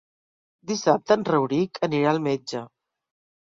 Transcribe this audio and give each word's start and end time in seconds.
Dissabte 0.71 1.17
en 1.19 1.25
Rauric 1.31 1.77
anirà 1.89 2.09
al 2.15 2.23
metge. 2.29 2.65